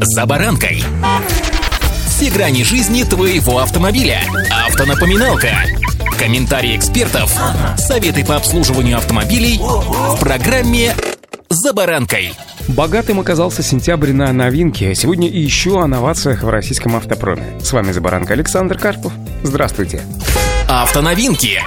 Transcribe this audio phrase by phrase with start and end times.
[0.00, 0.82] «За баранкой».
[2.06, 4.20] Все грани жизни твоего автомобиля.
[4.66, 5.50] Автонапоминалка.
[6.18, 7.36] Комментарии экспертов.
[7.76, 10.94] Советы по обслуживанию автомобилей в программе
[11.48, 12.32] «За баранкой».
[12.68, 17.60] Богатым оказался сентябрь на новинки, а сегодня и еще о новациях в российском автопроме.
[17.60, 19.12] С вами «За баранкой» Александр Карпов.
[19.42, 20.02] Здравствуйте.
[20.68, 21.62] Автоновинки.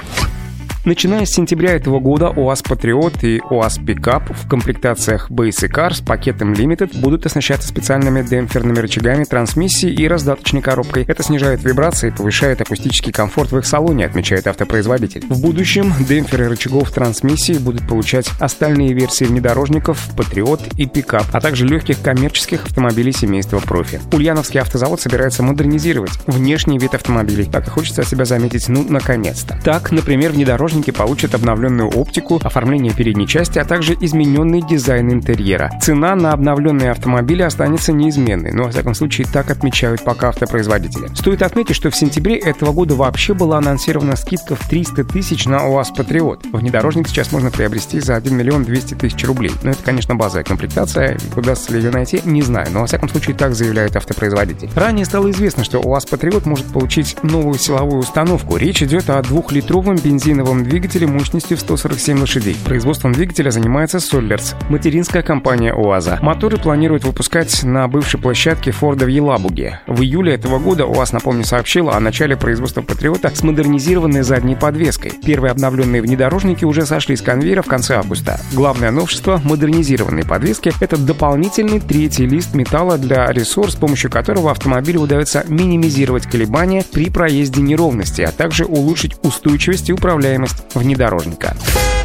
[0.88, 6.00] Начиная с сентября этого года УАЗ Патриот и УАЗ Пикап в комплектациях Basic Car с
[6.00, 11.04] пакетом Limited будут оснащаться специальными демпферными рычагами трансмиссии и раздаточной коробкой.
[11.06, 15.26] Это снижает вибрации и повышает акустический комфорт в их салоне, отмечает автопроизводитель.
[15.28, 21.66] В будущем демпферы рычагов трансмиссии будут получать остальные версии внедорожников Патриот и Пикап, а также
[21.66, 24.00] легких коммерческих автомобилей семейства профи.
[24.10, 27.44] Ульяновский автозавод собирается модернизировать внешний вид автомобилей.
[27.44, 29.60] Так и хочется себя заметить, ну, наконец-то.
[29.62, 35.70] Так, например, внедорожник внедорожники получат обновленную оптику, оформление передней части, а также измененный дизайн интерьера.
[35.80, 41.08] Цена на обновленные автомобили останется неизменной, но, во всяком случае, так отмечают пока автопроизводители.
[41.14, 45.68] Стоит отметить, что в сентябре этого года вообще была анонсирована скидка в 300 тысяч на
[45.68, 46.46] УАЗ Патриот.
[46.52, 49.52] Внедорожник сейчас можно приобрести за 1 миллион 200 тысяч рублей.
[49.62, 51.18] Но это, конечно, базовая комплектация.
[51.36, 52.68] Удастся ли ее найти, не знаю.
[52.72, 54.70] Но, во всяком случае, так заявляет автопроизводитель.
[54.74, 58.56] Ранее стало известно, что УАЗ Патриот может получить новую силовую установку.
[58.56, 62.56] Речь идет о двухлитровом бензиновом двигателе мощностью в 147 лошадей.
[62.64, 66.18] Производством двигателя занимается Соллерс, материнская компания УАЗа.
[66.22, 69.80] Моторы планируют выпускать на бывшей площадке Форда в Елабуге.
[69.86, 75.12] В июле этого года УАЗ, напомню, сообщила о начале производства Патриота с модернизированной задней подвеской.
[75.24, 78.40] Первые обновленные внедорожники уже сошли с конвейера в конце августа.
[78.52, 85.00] Главное новшество модернизированной подвески— это дополнительный третий лист металла для рессор, с помощью которого автомобилю
[85.00, 91.54] удается минимизировать колебания при проезде неровности, а также улучшить устойчивость и управляемость внедорожника.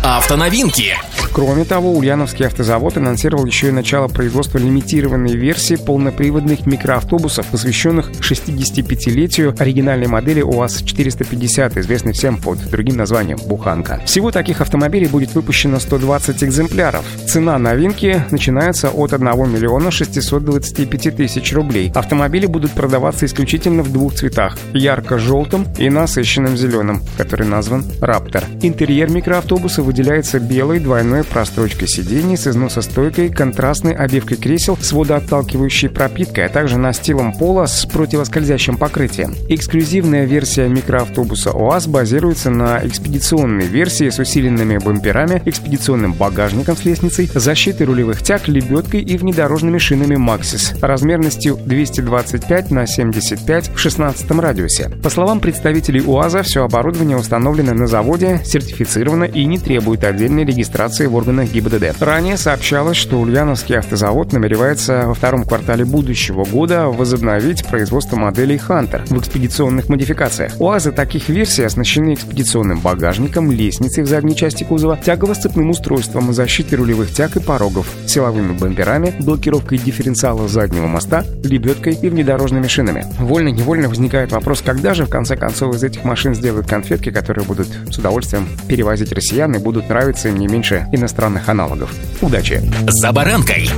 [0.03, 0.97] Автоновинки.
[1.31, 9.55] Кроме того, Ульяновский автозавод анонсировал еще и начало производства лимитированной версии полноприводных микроавтобусов, посвященных 65-летию
[9.57, 14.01] оригинальной модели УАЗ-450, известной всем под другим названием «Буханка».
[14.05, 17.05] Всего таких автомобилей будет выпущено 120 экземпляров.
[17.25, 21.91] Цена новинки начинается от 1 миллиона 625 тысяч рублей.
[21.95, 28.43] Автомобили будут продаваться исключительно в двух цветах– ярко-желтым и насыщенным зеленым, который назван «Раптор».
[28.61, 36.47] Интерьер микроавтобуса выделяется белой двойной прострочкой сидений с износостойкой, контрастной обивкой кресел с водоотталкивающей пропиткой,
[36.47, 39.35] а также настилом пола с противоскользящим покрытием.
[39.49, 47.29] Эксклюзивная версия микроавтобуса УАЗ базируется на экспедиционной версии с усиленными бамперами, экспедиционным багажником с лестницей,
[47.31, 54.89] защитой рулевых тяг, лебедкой и внедорожными шинами Maxis размерностью 225 на 75 в 16 радиусе.
[55.03, 61.05] По словам представителей УАЗа, все оборудование установлено на заводе, сертифицировано и не требует отдельной регистрации
[61.05, 62.01] в органах ГИБДД.
[62.01, 69.05] Ранее сообщалось, что Ульяновский автозавод намеревается во втором квартале будущего года возобновить производство моделей Hunter
[69.07, 70.53] в экспедиционных модификациях.
[70.59, 77.11] УАЗы таких версий оснащены экспедиционным багажником, лестницей в задней части кузова, тягово-сцепным устройством, защитой рулевых
[77.11, 83.05] тяг и порогов, силовыми бамперами, блокировкой дифференциала заднего моста, лебедкой и внедорожными шинами.
[83.19, 87.67] Вольно-невольно возникает вопрос, когда же в конце концов из этих машин сделают конфетки, которые будут
[87.89, 91.93] с удовольствием перевозить россиян и будут нравиться им не меньше иностранных аналогов.
[92.21, 92.61] Удачи!
[92.87, 93.69] «За баранкой».